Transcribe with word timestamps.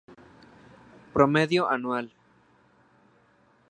Promedio 1.13 1.67
anual. 1.75 2.05